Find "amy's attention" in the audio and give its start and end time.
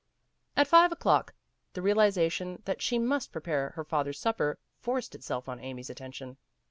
5.59-6.37